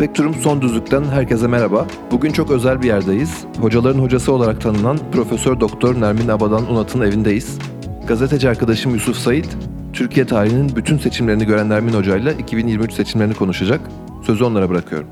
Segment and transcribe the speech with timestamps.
[0.00, 1.86] Spektrum Son Düzlük'ten herkese merhaba.
[2.10, 3.44] Bugün çok özel bir yerdeyiz.
[3.60, 7.58] Hocaların hocası olarak tanınan Profesör Doktor Nermin Abadan Unat'ın evindeyiz.
[8.08, 9.44] Gazeteci arkadaşım Yusuf Said,
[9.92, 13.80] Türkiye tarihinin bütün seçimlerini gören Nermin Hoca ile 2023 seçimlerini konuşacak.
[14.26, 15.08] Sözü onlara bırakıyorum.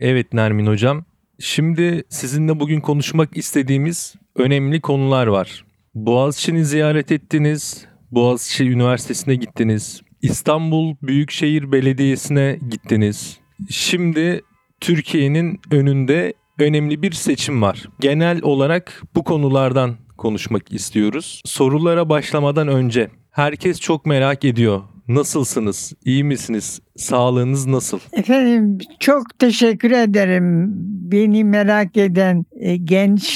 [0.00, 1.04] Evet Nermin Hocam.
[1.38, 5.64] Şimdi sizinle bugün konuşmak istediğimiz önemli konular var.
[5.94, 13.38] Boğaziçi'ni ziyaret ettiniz, Boğaziçi Üniversitesi'ne gittiniz, İstanbul Büyükşehir Belediyesi'ne gittiniz.
[13.70, 14.40] Şimdi
[14.80, 17.88] Türkiye'nin önünde önemli bir seçim var.
[18.00, 21.42] Genel olarak bu konulardan konuşmak istiyoruz.
[21.44, 24.82] Sorulara başlamadan önce herkes çok merak ediyor.
[25.08, 25.92] Nasılsınız?
[26.04, 26.80] İyi misiniz?
[26.96, 27.98] Sağlığınız nasıl?
[28.12, 30.72] Efendim çok teşekkür ederim.
[31.12, 33.26] Beni merak eden e, genç,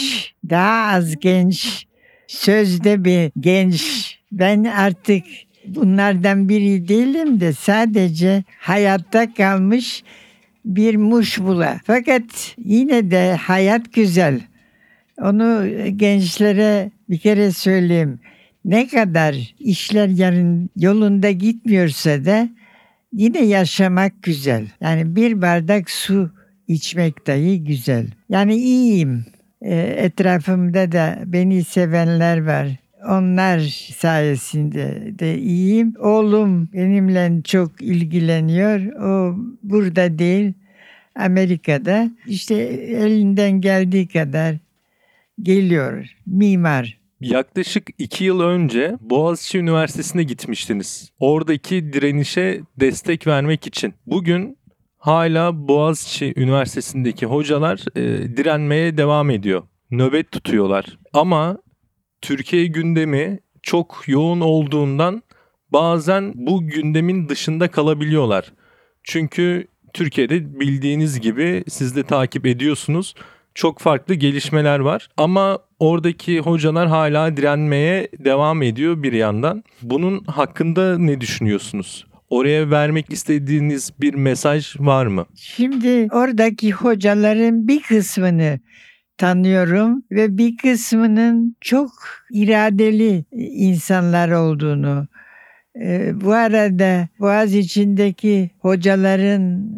[0.50, 1.86] daha az genç,
[2.26, 4.16] sözde bir genç.
[4.32, 5.24] Ben artık
[5.66, 10.02] bunlardan biri değilim de sadece hayatta kalmış
[10.64, 11.80] bir muşbula.
[11.84, 14.40] Fakat yine de hayat güzel.
[15.20, 18.20] Onu gençlere bir kere söyleyeyim.
[18.64, 22.48] Ne kadar işler yarın yolunda gitmiyorsa da
[23.12, 24.66] yine yaşamak güzel.
[24.80, 26.30] Yani bir bardak su
[26.68, 28.06] içmek dahi güzel.
[28.28, 29.24] Yani iyiyim.
[29.62, 32.68] E, etrafımda da beni sevenler var.
[33.08, 33.60] Onlar
[33.96, 35.94] sayesinde de iyiyim.
[35.98, 38.80] Oğlum benimle çok ilgileniyor.
[38.92, 40.52] O burada değil,
[41.16, 42.10] Amerika'da.
[42.26, 44.56] İşte elinden geldiği kadar
[45.42, 46.16] geliyor.
[46.26, 47.00] Mimar.
[47.20, 51.10] Yaklaşık iki yıl önce Boğaziçi Üniversitesi'ne gitmiştiniz.
[51.18, 53.94] Oradaki direnişe destek vermek için.
[54.06, 54.58] Bugün
[54.98, 59.62] hala Boğaziçi Üniversitesi'ndeki hocalar e, direnmeye devam ediyor.
[59.90, 60.98] Nöbet tutuyorlar.
[61.12, 61.58] Ama
[62.22, 65.22] Türkiye gündemi çok yoğun olduğundan
[65.72, 68.52] bazen bu gündemin dışında kalabiliyorlar.
[69.02, 73.14] Çünkü Türkiye'de bildiğiniz gibi siz de takip ediyorsunuz.
[73.54, 79.64] Çok farklı gelişmeler var ama oradaki hocalar hala direnmeye devam ediyor bir yandan.
[79.82, 82.06] Bunun hakkında ne düşünüyorsunuz?
[82.30, 85.26] Oraya vermek istediğiniz bir mesaj var mı?
[85.34, 88.60] Şimdi oradaki hocaların bir kısmını
[89.20, 91.90] tanıyorum ve bir kısmının çok
[92.30, 95.06] iradeli insanlar olduğunu.
[95.80, 99.70] Ee, bu arada Boğaz içindeki hocaların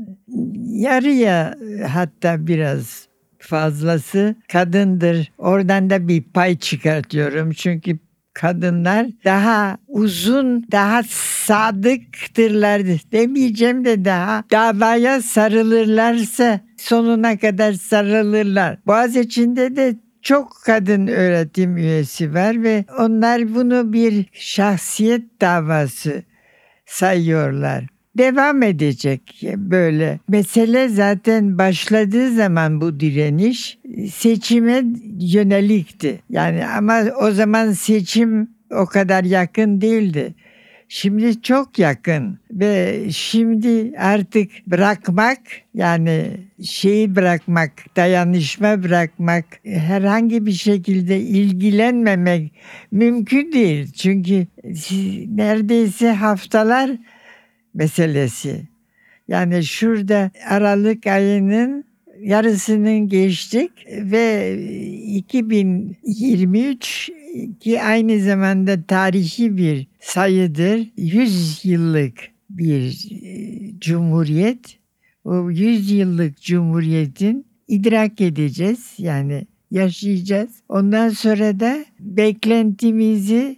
[0.65, 1.55] yarıya
[1.89, 3.09] hatta biraz
[3.39, 5.33] fazlası kadındır.
[5.39, 7.51] Oradan da bir pay çıkartıyorum.
[7.53, 7.99] Çünkü
[8.35, 12.83] kadınlar daha uzun, daha sadıktırlar
[13.13, 18.79] demeyeceğim de daha davaya sarılırlarsa sonuna kadar sarılırlar.
[18.87, 26.23] Boğaziçi'nde de çok kadın öğretim üyesi var ve onlar bunu bir şahsiyet davası
[26.87, 30.21] sayıyorlar devam edecek böyle.
[30.29, 33.79] Mesele zaten başladığı zaman bu direniş
[34.13, 34.85] seçime
[35.21, 36.21] yönelikti.
[36.31, 40.35] Yani ama o zaman seçim o kadar yakın değildi.
[40.95, 45.39] Şimdi çok yakın ve şimdi artık bırakmak
[45.75, 46.27] yani
[46.65, 52.53] şeyi bırakmak, dayanışma bırakmak, herhangi bir şekilde ilgilenmemek
[52.91, 53.93] mümkün değil.
[53.93, 54.47] Çünkü
[55.37, 56.91] neredeyse haftalar
[57.75, 58.69] meselesi.
[59.29, 61.85] Yani şurada Aralık ayının
[62.21, 64.57] yarısının geçtik ve
[65.07, 67.11] 2023
[67.61, 70.89] ki aynı zamanda tarihi bir sayıdır.
[70.97, 72.19] 100 yıllık
[72.51, 74.79] bir e, cumhuriyet.
[75.25, 78.95] O 100 yıllık cumhuriyetin idrak edeceğiz.
[78.99, 80.51] Yani yaşayacağız.
[80.69, 83.57] Ondan sonra da beklentimizi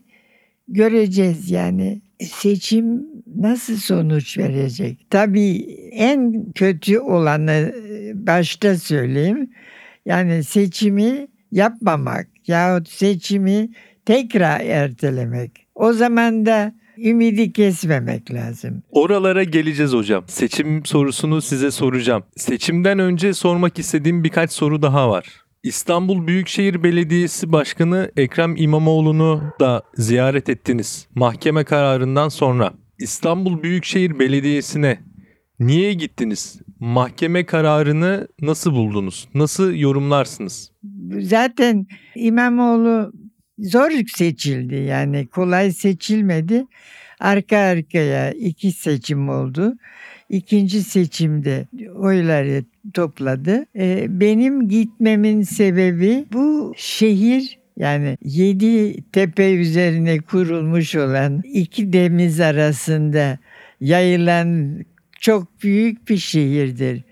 [0.68, 3.06] göreceğiz yani seçim
[3.36, 5.06] nasıl sonuç verecek?
[5.10, 5.56] Tabii
[5.92, 9.50] en kötü olanı e, başta söyleyeyim.
[10.06, 13.68] Yani seçimi yapmamak yahut seçimi
[14.07, 15.51] tekrar ertelemek.
[15.74, 18.83] O zaman da ümidi kesmemek lazım.
[18.91, 20.24] Oralara geleceğiz hocam.
[20.27, 22.22] Seçim sorusunu size soracağım.
[22.36, 25.27] Seçimden önce sormak istediğim birkaç soru daha var.
[25.63, 31.09] İstanbul Büyükşehir Belediyesi Başkanı Ekrem İmamoğlu'nu da ziyaret ettiniz.
[31.15, 32.72] Mahkeme kararından sonra.
[32.98, 34.98] İstanbul Büyükşehir Belediyesi'ne
[35.60, 36.60] niye gittiniz?
[36.84, 39.28] Mahkeme kararını nasıl buldunuz?
[39.34, 40.71] Nasıl yorumlarsınız?
[41.21, 43.13] Zaten İmamoğlu
[43.59, 46.66] zor seçildi yani kolay seçilmedi.
[47.21, 49.75] Arka arkaya iki seçim oldu.
[50.28, 52.65] İkinci seçimde oyları
[52.95, 53.66] topladı.
[53.77, 63.39] Ee, benim gitmemin sebebi bu şehir yani yedi tepe üzerine kurulmuş olan iki deniz arasında
[63.80, 64.78] yayılan
[65.21, 67.03] çok büyük bir şehirdir.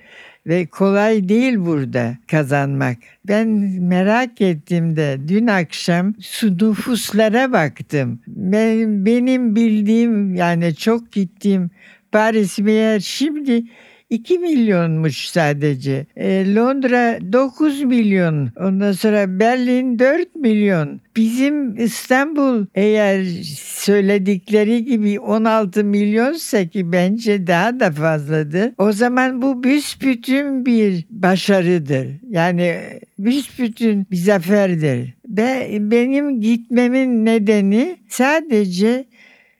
[0.46, 2.96] Ve kolay değil burada kazanmak.
[3.28, 3.48] Ben
[3.80, 8.20] merak ettim de dün akşam su nüfuslara baktım.
[8.26, 11.70] Ben, benim bildiğim yani çok gittiğim
[12.12, 13.64] Paris meğer şimdi
[14.12, 16.06] 2 milyonmuş sadece.
[16.16, 18.48] E, Londra 9 milyon.
[18.60, 21.00] Ondan sonra Berlin 4 milyon.
[21.16, 23.24] Bizim İstanbul eğer
[23.56, 28.72] söyledikleri gibi 16 milyonsa ki bence daha da fazladır.
[28.78, 32.08] O zaman bu büsbütün bir başarıdır.
[32.30, 32.76] Yani
[33.18, 35.14] büsbütün bir zaferdir.
[35.28, 39.04] Ve benim gitmemin nedeni sadece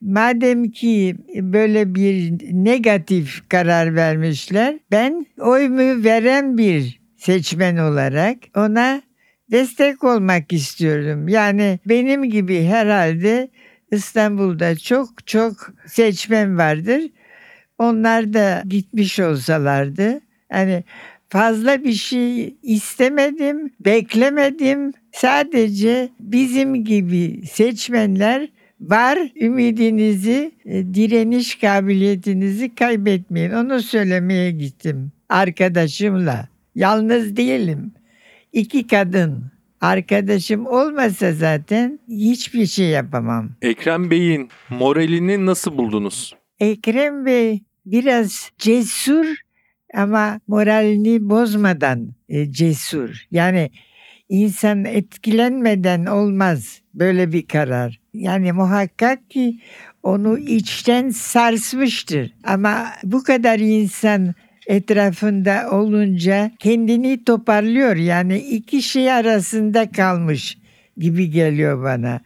[0.02, 9.02] Madem ki böyle bir negatif karar vermişler, ben oyumu veren bir seçmen olarak ona
[9.50, 11.28] destek olmak istiyorum.
[11.28, 13.48] Yani benim gibi herhalde
[13.92, 17.02] İstanbul'da çok çok seçmen vardır.
[17.78, 20.20] Onlar da gitmiş olsalardı.
[20.52, 20.84] Hani
[21.28, 24.92] fazla bir şey istemedim, beklemedim.
[25.12, 28.48] Sadece bizim gibi seçmenler
[28.82, 33.50] var ümidinizi, e, direniş kabiliyetinizi kaybetmeyin.
[33.50, 36.48] Onu söylemeye gittim arkadaşımla.
[36.74, 37.92] Yalnız değilim.
[38.52, 39.52] İki kadın.
[39.80, 43.50] Arkadaşım olmasa zaten hiçbir şey yapamam.
[43.62, 46.34] Ekrem Bey'in moralini nasıl buldunuz?
[46.60, 49.26] Ekrem Bey biraz cesur
[49.94, 53.26] ama moralini bozmadan e, cesur.
[53.30, 53.70] Yani
[54.32, 58.00] insan etkilenmeden olmaz böyle bir karar.
[58.14, 59.58] Yani muhakkak ki
[60.02, 62.32] onu içten sarsmıştır.
[62.44, 64.34] Ama bu kadar insan
[64.66, 67.96] etrafında olunca kendini toparlıyor.
[67.96, 70.58] Yani iki şey arasında kalmış
[70.96, 72.20] gibi geliyor bana.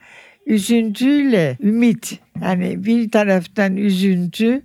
[0.47, 2.19] Üzüntüyle ümit.
[2.43, 4.63] Yani bir taraftan üzüntü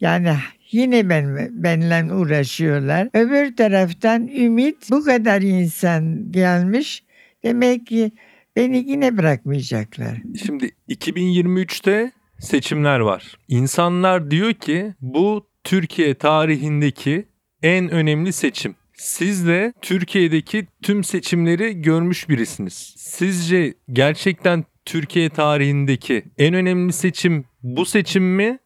[0.00, 0.34] yani
[0.74, 3.08] yine ben benle uğraşıyorlar.
[3.14, 7.04] Öbür taraftan ümit bu kadar insan gelmiş.
[7.42, 8.12] Demek ki
[8.56, 10.22] beni yine bırakmayacaklar.
[10.46, 13.38] Şimdi 2023'te seçimler var.
[13.48, 17.26] İnsanlar diyor ki bu Türkiye tarihindeki
[17.62, 18.74] en önemli seçim.
[18.94, 22.94] Siz de Türkiye'deki tüm seçimleri görmüş birisiniz.
[22.96, 28.58] Sizce gerçekten Türkiye tarihindeki en önemli seçim bu seçim mi?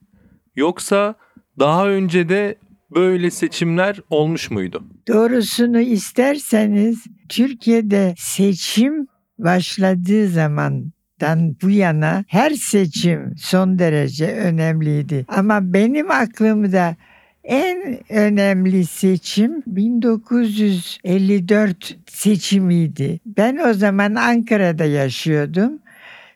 [0.56, 1.14] Yoksa
[1.58, 2.56] daha önce de
[2.94, 4.84] böyle seçimler olmuş muydu?
[5.08, 9.06] Doğrusunu isterseniz Türkiye'de seçim
[9.38, 15.24] başladığı zamandan bu yana her seçim son derece önemliydi.
[15.28, 16.96] Ama benim aklımda
[17.44, 23.20] en önemli seçim 1954 seçimiydi.
[23.26, 25.78] Ben o zaman Ankara'da yaşıyordum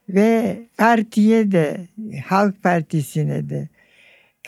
[0.08, 1.88] ve partiye de
[2.26, 3.68] Halk Partisi'ne de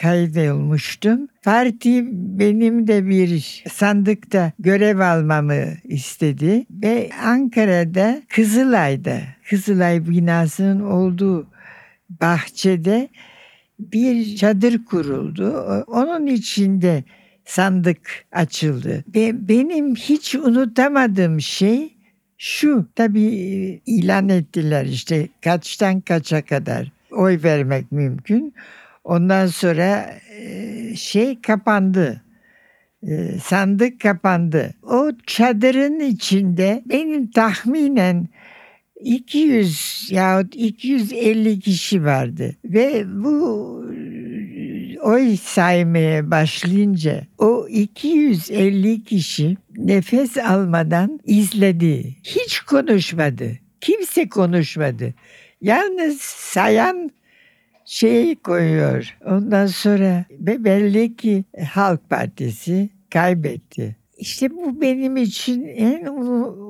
[0.00, 1.28] kaydolmuştum.
[1.44, 11.46] Parti benim de bir sandıkta görev almamı istedi ve Ankara'da Kızılay'da Kızılay binasının olduğu
[12.20, 13.08] bahçede
[13.78, 15.50] bir çadır kuruldu.
[15.86, 17.04] Onun içinde
[17.44, 19.04] sandık açıldı.
[19.14, 21.96] Ve benim hiç unutamadığım şey
[22.38, 22.86] şu.
[22.94, 28.54] Tabii ilan ettiler işte kaçtan kaça kadar oy vermek mümkün.
[29.04, 30.14] Ondan sonra
[30.96, 32.22] şey kapandı.
[33.44, 34.74] Sandık kapandı.
[34.82, 38.28] O çadırın içinde benim tahminen
[39.00, 42.56] 200 yahut 250 kişi vardı.
[42.64, 43.84] Ve bu
[45.02, 52.16] oy saymaya başlayınca o 250 kişi nefes almadan izledi.
[52.24, 53.58] Hiç konuşmadı.
[53.80, 55.14] Kimse konuşmadı.
[55.60, 57.10] Yalnız sayan
[57.92, 59.16] şey koyuyor.
[59.26, 63.96] Ondan sonra belli ki Halk Partisi kaybetti.
[64.18, 66.06] İşte bu benim için en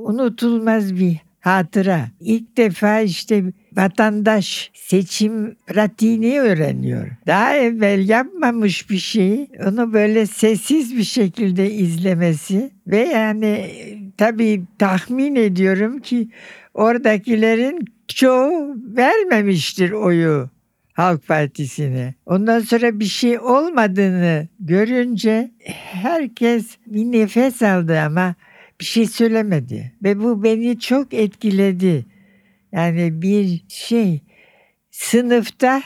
[0.06, 2.08] unutulmaz bir hatıra.
[2.20, 7.08] İlk defa işte vatandaş seçim pratiğini öğreniyor.
[7.26, 13.70] Daha evvel yapmamış bir şeyi onu böyle sessiz bir şekilde izlemesi ve yani
[14.16, 16.28] tabii tahmin ediyorum ki
[16.74, 20.50] oradakilerin çoğu vermemiştir oyu
[20.92, 22.14] Halk Partisi'ne.
[22.26, 25.50] Ondan sonra bir şey olmadığını görünce
[25.92, 28.34] herkes bir nefes aldı ama
[28.80, 29.92] bir şey söylemedi.
[30.02, 32.06] Ve bu beni çok etkiledi.
[32.72, 34.20] Yani bir şey
[34.90, 35.82] sınıfta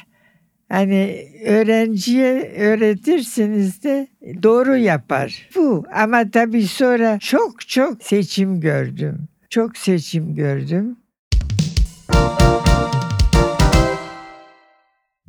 [0.69, 4.09] hani öğrenciye öğretirsiniz de
[4.43, 5.49] doğru yapar.
[5.57, 9.29] Bu ama tabii sonra çok çok seçim gördüm.
[9.51, 10.97] Çok seçim gördüm.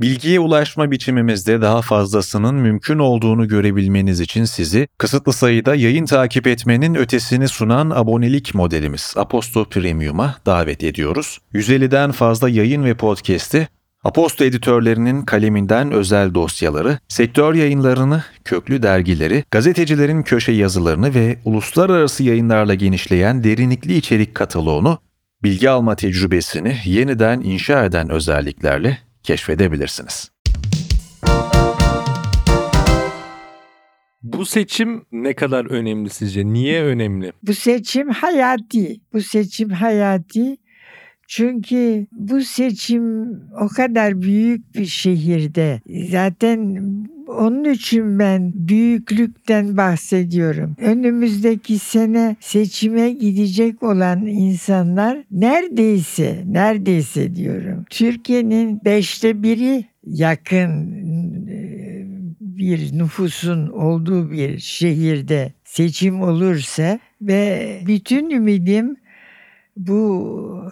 [0.02, 6.96] Bilgiye ulaşma biçimimizde daha fazlasının mümkün olduğunu görebilmeniz için sizi kısıtlı sayıda yayın takip etmenin
[6.96, 11.40] ötesini sunan abonelik modelimiz Aposto Premium'a davet ediyoruz.
[11.54, 13.68] 150'den fazla yayın ve podcast'i
[14.04, 22.74] Aposto editörlerinin kaleminden özel dosyaları, sektör yayınlarını, köklü dergileri, gazetecilerin köşe yazılarını ve uluslararası yayınlarla
[22.74, 25.00] genişleyen derinlikli içerik kataloğunu,
[25.44, 30.32] bilgi alma tecrübesini yeniden inşa eden özelliklerle keşfedebilirsiniz.
[34.24, 36.46] Bu seçim ne kadar önemli sizce?
[36.46, 37.32] Niye önemli?
[37.44, 38.96] Bu seçim hayati.
[39.14, 40.58] Bu seçim hayati.
[41.28, 43.30] Çünkü bu seçim
[43.62, 45.82] o kadar büyük bir şehirde.
[46.10, 46.78] Zaten
[47.30, 50.76] onun için ben büyüklükten bahsediyorum.
[50.82, 57.86] Önümüzdeki sene seçime gidecek olan insanlar neredeyse, neredeyse diyorum.
[57.90, 60.92] Türkiye'nin beşte biri yakın
[61.48, 61.68] e,
[62.40, 68.96] bir nüfusun olduğu bir şehirde seçim olursa ve bütün ümidim
[69.78, 70.70] bu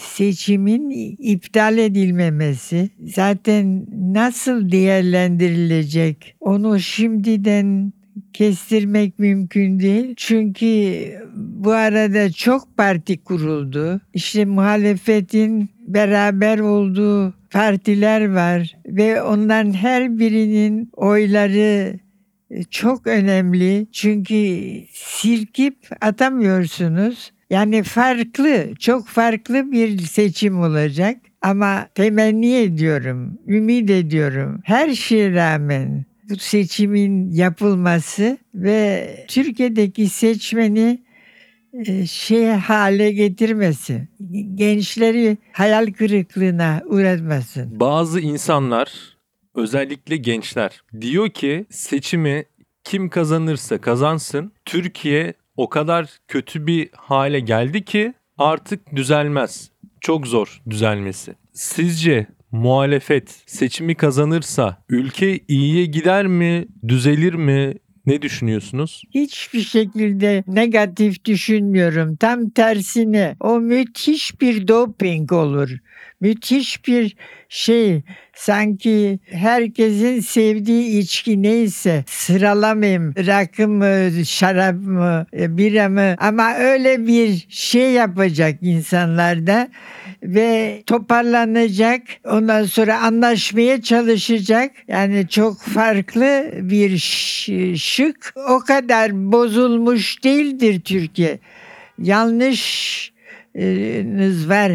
[0.00, 7.92] seçimin iptal edilmemesi zaten nasıl değerlendirilecek onu şimdiden
[8.32, 10.14] kestirmek mümkün değil.
[10.16, 11.02] Çünkü
[11.36, 14.00] bu arada çok parti kuruldu.
[14.14, 21.98] İşte muhalefetin beraber olduğu partiler var ve onların her birinin oyları
[22.70, 23.86] çok önemli.
[23.92, 27.32] Çünkü silkip atamıyorsunuz.
[27.50, 31.16] Yani farklı, çok farklı bir seçim olacak.
[31.42, 34.60] Ama temenni ediyorum, ümit ediyorum.
[34.64, 41.02] Her şeye rağmen bu seçimin yapılması ve Türkiye'deki seçmeni
[41.86, 44.08] e, şey hale getirmesi,
[44.54, 47.80] gençleri hayal kırıklığına uğratmasın.
[47.80, 49.16] Bazı insanlar,
[49.54, 52.44] özellikle gençler diyor ki seçimi
[52.84, 59.70] kim kazanırsa kazansın Türkiye o kadar kötü bir hale geldi ki artık düzelmez.
[60.00, 61.34] Çok zor düzelmesi.
[61.52, 67.74] Sizce muhalefet seçimi kazanırsa ülke iyiye gider mi, düzelir mi?
[68.06, 69.02] Ne düşünüyorsunuz?
[69.14, 72.16] Hiçbir şekilde negatif düşünmüyorum.
[72.16, 75.70] Tam tersine o müthiş bir doping olur.
[76.20, 77.16] Müthiş bir
[77.48, 78.02] şey
[78.34, 86.14] sanki herkesin sevdiği içki neyse sıralamayayım rakı mı şarap mı e, bira mı?
[86.18, 89.68] Ama öyle bir şey yapacak insanlarda
[90.22, 94.70] ve toparlanacak ondan sonra anlaşmaya çalışacak.
[94.88, 96.98] Yani çok farklı bir
[97.76, 98.34] şık.
[98.48, 101.38] O kadar bozulmuş değildir Türkiye.
[101.98, 103.12] Yanlış
[104.48, 104.72] var.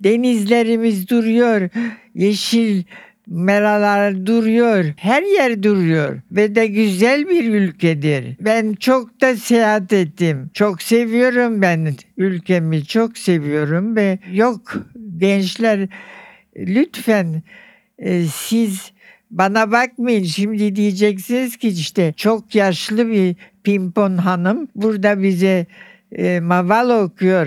[0.00, 1.68] Denizlerimiz duruyor.
[2.14, 2.82] Yeşil
[3.26, 4.84] meralar duruyor.
[4.96, 8.36] Her yer duruyor ve de güzel bir ülkedir.
[8.40, 10.50] Ben çok da seyahat ettim.
[10.54, 12.84] Çok seviyorum ben ülkemi.
[12.84, 14.74] Çok seviyorum ve yok
[15.18, 15.88] gençler
[16.56, 17.42] lütfen
[17.98, 18.92] e, siz
[19.30, 25.66] bana bakmayın şimdi diyeceksiniz ki işte çok yaşlı bir pimpon hanım burada bize
[26.12, 27.46] e, maval okuyor.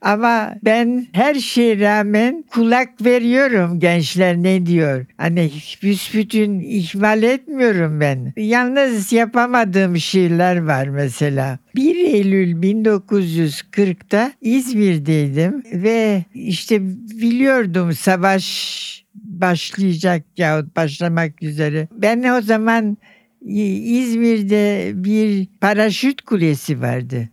[0.00, 5.06] Ama ben her şeye rağmen kulak veriyorum gençler ne diyor.
[5.16, 5.50] Hani
[5.82, 8.32] büsbütün ihmal etmiyorum ben.
[8.36, 11.58] Yalnız yapamadığım şeyler var mesela.
[11.76, 16.80] 1 Eylül 1940'ta İzmir'deydim ve işte
[17.20, 21.88] biliyordum savaş başlayacak yahut başlamak üzere.
[21.92, 22.98] Ben o zaman
[23.46, 27.28] İzmir'de bir paraşüt kulesi vardı.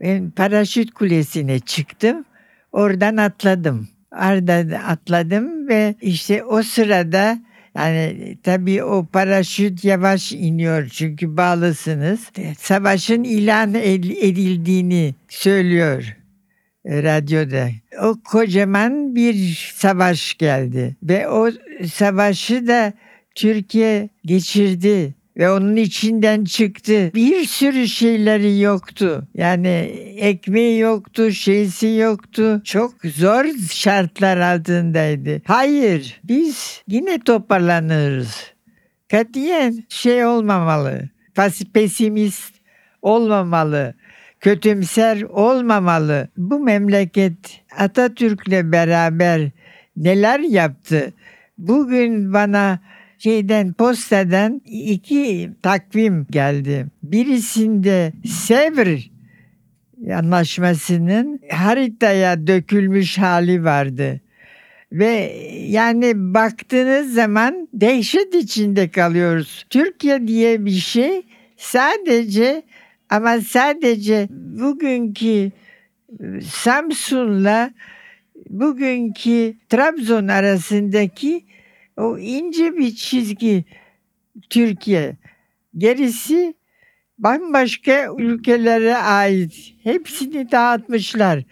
[0.00, 2.24] Ben paraşüt kulesine çıktım.
[2.72, 3.88] Oradan atladım.
[4.10, 7.38] Arda atladım ve işte o sırada
[7.76, 12.20] yani tabii o paraşüt yavaş iniyor çünkü bağlısınız.
[12.58, 16.16] Savaşın ilan edildiğini söylüyor
[16.84, 17.68] e, radyoda.
[18.02, 21.50] O kocaman bir savaş geldi ve o
[21.86, 22.92] savaşı da
[23.34, 27.10] Türkiye geçirdi ve onun içinden çıktı.
[27.14, 29.28] Bir sürü şeyleri yoktu.
[29.34, 29.68] Yani
[30.16, 32.60] ekmeği yoktu, şeysi yoktu.
[32.64, 35.42] Çok zor şartlar altındaydı.
[35.46, 38.52] Hayır, biz yine toparlanırız.
[39.10, 41.08] Katiyen şey olmamalı.
[41.74, 42.54] Pesimist
[43.02, 43.94] olmamalı.
[44.40, 46.28] Kötümser olmamalı.
[46.36, 49.50] Bu memleket Atatürk'le beraber
[49.96, 51.12] neler yaptı?
[51.58, 52.80] Bugün bana
[53.18, 56.86] şeyden postadan iki takvim geldi.
[57.02, 59.10] Birisinde Sevr
[60.14, 64.20] anlaşmasının haritaya dökülmüş hali vardı.
[64.92, 65.32] Ve
[65.68, 69.66] yani baktığınız zaman dehşet içinde kalıyoruz.
[69.70, 71.22] Türkiye diye bir şey
[71.56, 72.62] sadece
[73.10, 75.52] ama sadece bugünkü
[76.42, 77.70] Samsun'la
[78.50, 81.44] bugünkü Trabzon arasındaki
[81.96, 83.64] o ince bir çizgi
[84.50, 85.16] Türkiye.
[85.76, 86.54] Gerisi
[87.18, 89.74] bambaşka ülkelere ait.
[89.82, 91.42] Hepsini dağıtmışlar.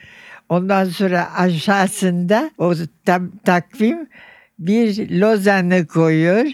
[0.48, 2.74] Ondan sonra aşağısında o
[3.44, 4.08] takvim
[4.58, 6.46] bir Lozan'ı koyuyor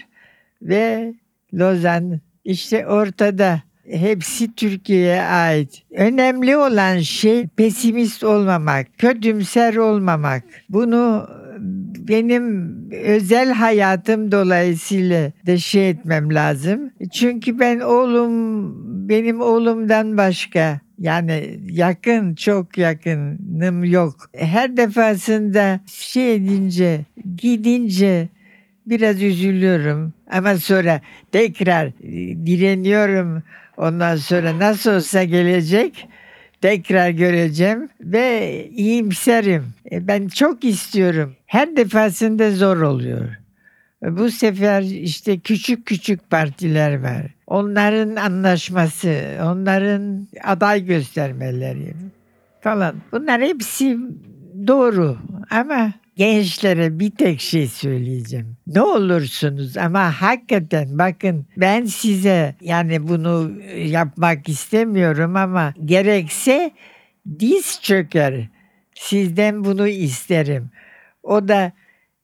[0.61, 1.13] ve
[1.53, 3.61] Lozan işte ortada.
[3.91, 5.83] Hepsi Türkiye'ye ait.
[5.91, 10.43] Önemli olan şey pesimist olmamak, kötümser olmamak.
[10.69, 11.29] Bunu
[11.97, 16.91] benim özel hayatım dolayısıyla da şey etmem lazım.
[17.13, 18.29] Çünkü ben oğlum,
[19.09, 24.15] benim oğlumdan başka yani yakın, çok yakınım yok.
[24.37, 27.05] Her defasında şey edince,
[27.37, 28.29] gidince
[28.85, 30.13] biraz üzülüyorum.
[30.31, 31.97] Ama sonra tekrar
[32.45, 33.43] direniyorum.
[33.77, 36.07] Ondan sonra nasıl olsa gelecek
[36.61, 39.65] tekrar göreceğim ve iyimserim.
[39.91, 41.35] E, ben çok istiyorum.
[41.45, 43.29] Her defasında zor oluyor.
[44.03, 47.21] E, bu sefer işte küçük küçük partiler var.
[47.47, 51.93] Onların anlaşması, onların aday göstermeleri
[52.61, 52.95] falan.
[53.11, 53.97] Bunlar hepsi
[54.67, 55.17] doğru
[55.49, 55.91] ama
[56.21, 58.57] gençlere bir tek şey söyleyeceğim.
[58.67, 66.71] Ne olursunuz ama hakikaten bakın ben size yani bunu yapmak istemiyorum ama gerekse
[67.39, 68.47] diz çöker.
[68.95, 70.69] Sizden bunu isterim.
[71.23, 71.71] O da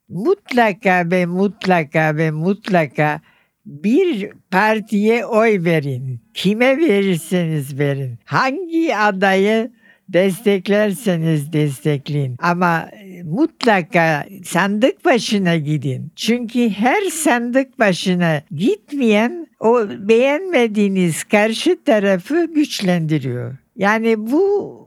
[0.10, 3.22] mutlaka ve mutlaka ve mutlaka
[3.66, 6.22] bir partiye oy verin.
[6.34, 8.20] Kime verirseniz verin.
[8.26, 9.72] Hangi adayı
[10.10, 12.36] desteklerseniz destekleyin.
[12.40, 12.90] Ama
[13.24, 16.12] mutlaka sandık başına gidin.
[16.16, 23.56] Çünkü her sandık başına gitmeyen o beğenmediğiniz karşı tarafı güçlendiriyor.
[23.76, 24.78] Yani bu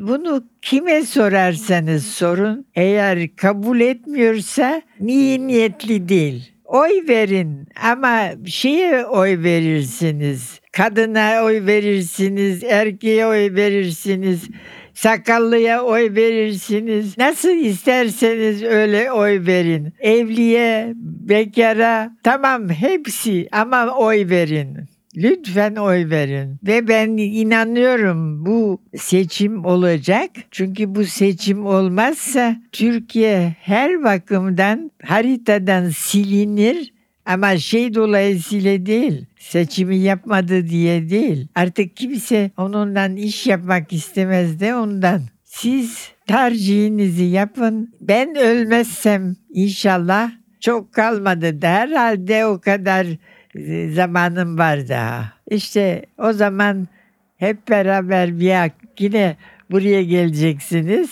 [0.00, 6.52] bunu kime sorarsanız sorun eğer kabul etmiyorsa niye niyetli değil.
[6.64, 10.60] Oy verin ama şeye oy verirsiniz.
[10.76, 14.48] Kadına oy verirsiniz, erkeğe oy verirsiniz
[14.94, 17.18] sakallıya oy verirsiniz.
[17.18, 19.92] Nasıl isterseniz öyle oy verin.
[20.00, 20.92] Evliye,
[21.28, 24.76] bekara tamam hepsi ama oy verin.
[25.16, 26.56] Lütfen oy verin.
[26.66, 30.30] Ve ben inanıyorum bu seçim olacak.
[30.50, 36.95] Çünkü bu seçim olmazsa Türkiye her bakımdan haritadan silinir
[37.26, 41.48] ama şey dolayısıyla değil, seçimi yapmadı diye değil.
[41.54, 45.22] Artık kimse onundan iş yapmak istemez de ondan.
[45.44, 47.94] Siz tercihinizi yapın.
[48.00, 53.06] Ben ölmezsem inşallah çok kalmadı da herhalde o kadar
[53.54, 55.32] e, zamanım var daha.
[55.50, 56.88] İşte o zaman
[57.36, 59.36] hep beraber bir yine
[59.70, 61.10] buraya geleceksiniz.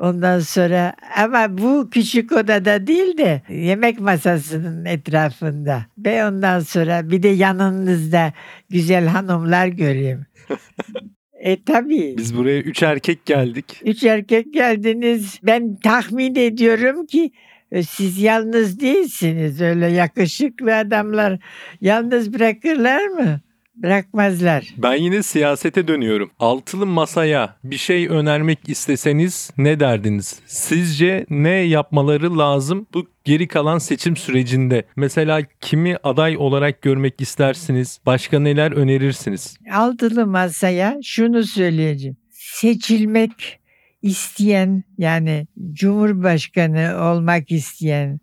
[0.00, 5.86] Ondan sonra ama bu küçük odada değil de yemek masasının etrafında.
[5.98, 8.32] Ve ondan sonra bir de yanınızda
[8.70, 10.26] güzel hanımlar göreyim.
[11.32, 12.14] e tabii.
[12.18, 13.80] Biz buraya üç erkek geldik.
[13.84, 15.40] Üç erkek geldiniz.
[15.42, 17.32] Ben tahmin ediyorum ki
[17.72, 19.60] e, siz yalnız değilsiniz.
[19.60, 21.38] Öyle yakışıklı adamlar
[21.80, 23.40] yalnız bırakırlar mı?
[23.82, 24.74] Bırakmazlar.
[24.76, 26.30] Ben yine siyasete dönüyorum.
[26.38, 30.40] Altılı masaya bir şey önermek isteseniz ne derdiniz?
[30.46, 34.84] Sizce ne yapmaları lazım bu geri kalan seçim sürecinde?
[34.96, 38.00] Mesela kimi aday olarak görmek istersiniz?
[38.06, 39.56] Başka neler önerirsiniz?
[39.72, 42.16] Altılı masaya şunu söyleyeceğim.
[42.30, 43.61] Seçilmek
[44.02, 48.20] isteyen yani cumhurbaşkanı olmak isteyen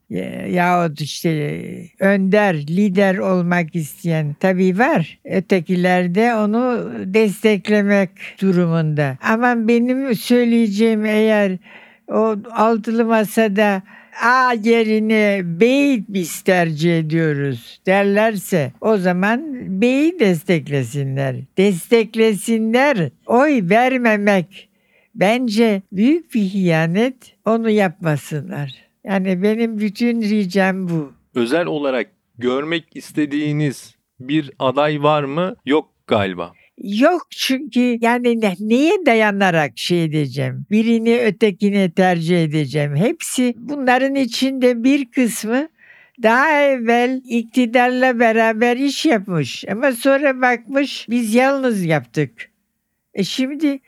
[0.49, 1.61] yahut işte
[1.99, 5.19] önder, lider olmak isteyen tabii var.
[5.25, 8.09] Ötekiler de onu desteklemek
[8.41, 9.17] durumunda.
[9.21, 11.57] Ama benim söyleyeceğim eğer
[12.07, 13.81] o altılı masada
[14.23, 19.41] A yerine B'yi biz tercih ediyoruz derlerse o zaman
[19.81, 21.35] B'yi desteklesinler.
[21.57, 23.09] Desteklesinler.
[23.25, 24.68] Oy vermemek
[25.19, 28.89] Bence büyük bir hiyanet onu yapmasınlar.
[29.03, 31.13] Yani benim bütün ricam bu.
[31.35, 35.55] Özel olarak görmek istediğiniz bir aday var mı?
[35.65, 36.53] Yok galiba.
[36.77, 40.65] Yok çünkü yani ne, neye dayanarak şey edeceğim?
[40.71, 42.95] Birini ötekine tercih edeceğim.
[42.95, 45.67] Hepsi bunların içinde bir kısmı
[46.23, 52.51] daha evvel iktidarla beraber iş yapmış ama sonra bakmış biz yalnız yaptık.
[53.13, 53.79] E şimdi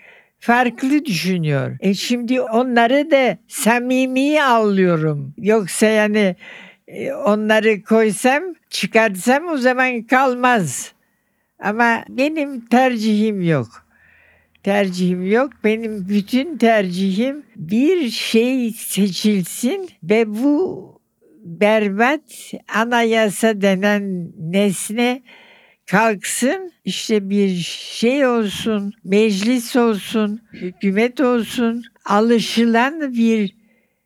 [0.42, 1.78] farklı düşünüyor.
[1.80, 5.34] E şimdi onları da samimi alıyorum.
[5.38, 6.36] Yoksa yani
[6.88, 10.94] e, onları koysam, çıkartsam o zaman kalmaz.
[11.60, 13.68] Ama benim tercihim yok.
[14.64, 15.52] Tercihim yok.
[15.64, 21.02] Benim bütün tercihim bir şey seçilsin ve bu
[21.44, 25.22] berbat anayasa denen nesne
[25.86, 27.56] kalksın işte bir
[27.90, 33.56] şey olsun, meclis olsun, hükümet olsun, alışılan bir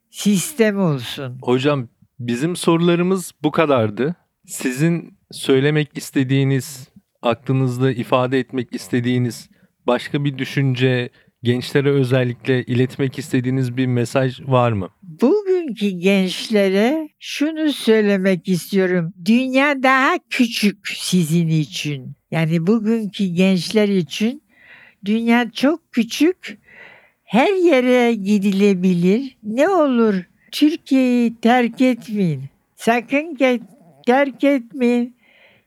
[0.09, 1.39] sistem olsun.
[1.41, 1.87] Hocam
[2.19, 4.15] bizim sorularımız bu kadardı.
[4.45, 6.89] Sizin söylemek istediğiniz,
[7.21, 9.49] aklınızda ifade etmek istediğiniz
[9.87, 11.09] başka bir düşünce,
[11.43, 14.89] gençlere özellikle iletmek istediğiniz bir mesaj var mı?
[15.65, 19.13] Bugünkü gençlere şunu söylemek istiyorum.
[19.25, 22.11] Dünya daha küçük sizin için.
[22.31, 24.41] Yani bugünkü gençler için
[25.05, 26.57] dünya çok küçük.
[27.23, 29.37] Her yere gidilebilir.
[29.43, 30.15] Ne olur
[30.51, 32.43] Türkiye'yi terk etmeyin.
[32.75, 33.61] Sakın ge-
[34.05, 35.15] terk etmeyin.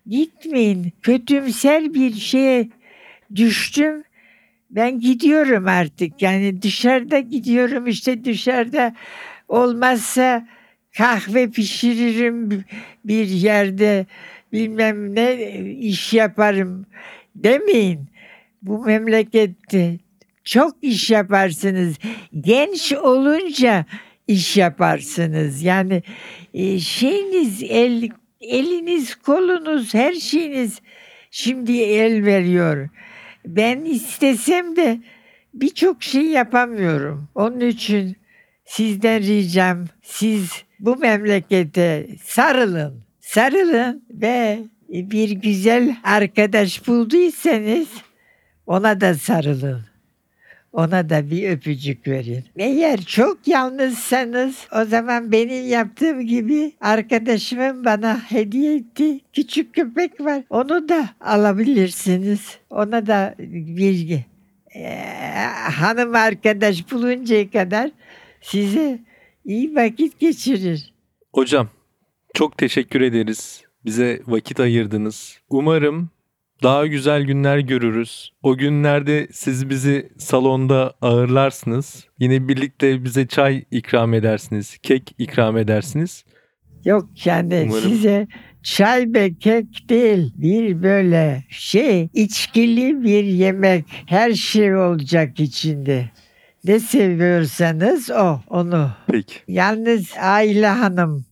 [0.07, 0.93] Gitmeyin.
[1.03, 2.69] Kötümser bir şeye
[3.35, 4.03] düştüm.
[4.71, 6.23] Ben gidiyorum artık.
[6.23, 8.95] Yani dışarıda gidiyorum işte dışarıda
[9.49, 10.49] olmazsa
[10.97, 12.65] kahve pişiririm
[13.05, 14.07] bir yerde
[14.53, 16.87] bilmem ne iş yaparım
[17.35, 18.09] demeyin.
[18.63, 19.99] Bu memlekette
[20.45, 21.97] çok iş yaparsınız.
[22.41, 23.87] Genç olunca
[24.29, 25.63] iş yaparsınız.
[25.63, 26.03] Yani
[26.55, 28.09] e, şeyiniz el
[28.41, 30.81] eliniz kolunuz her şeyiniz
[31.31, 32.89] şimdi el veriyor.
[33.47, 35.01] Ben istesem de
[35.55, 37.29] birçok şey yapamıyorum.
[37.35, 38.17] Onun için
[38.69, 40.51] sizden ricam siz
[40.81, 43.01] bu memlekete sarılın.
[43.21, 47.89] Sarılın ve bir güzel arkadaş bulduysanız
[48.67, 49.81] ona da sarılın.
[50.73, 52.45] Ona da bir öpücük verin.
[52.57, 60.43] Eğer çok yalnızsanız o zaman benim yaptığım gibi arkadaşımın bana hediye ettiği küçük köpek var.
[60.51, 62.59] Onu da alabilirsiniz.
[62.71, 64.21] Ona da bir
[64.75, 65.05] e,
[65.71, 67.91] hanım arkadaş buluncaya kadar
[68.41, 68.99] size
[69.45, 70.95] iyi vakit geçirir.
[71.33, 71.69] Hocam
[72.35, 73.63] çok teşekkür ederiz.
[73.85, 75.39] Bize vakit ayırdınız.
[75.51, 76.11] Umarım
[76.63, 78.33] daha güzel günler görürüz.
[78.43, 82.07] O günlerde siz bizi salonda ağırlarsınız.
[82.19, 86.25] Yine birlikte bize çay ikram edersiniz, kek ikram edersiniz.
[86.85, 87.91] Yok yani Umarım.
[87.91, 88.27] size
[88.63, 96.11] çay ve kek değil bir böyle şey içkili bir yemek her şey olacak içinde.
[96.69, 98.91] Ne seviyorsanız o onu.
[99.11, 99.35] Peki.
[99.49, 101.25] Yalnız Ayla Hanım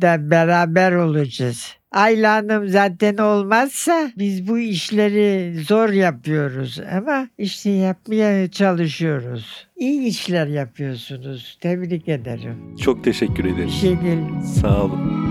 [0.00, 1.74] da beraber olacağız.
[1.92, 9.66] Ayla Hanım zaten olmazsa biz bu işleri zor yapıyoruz ama işte yapmaya çalışıyoruz.
[9.76, 11.58] İyi işler yapıyorsunuz.
[11.60, 12.76] Tebrik ederim.
[12.80, 13.74] Çok teşekkür Bir ederiz.
[13.80, 14.18] şey değil.
[14.60, 15.21] Sağ olun.